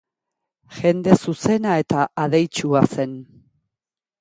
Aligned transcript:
Jende 0.77 1.17
zuzena 1.25 1.75
eta 1.83 2.07
adeitsua 2.25 2.85
zen. 2.97 3.17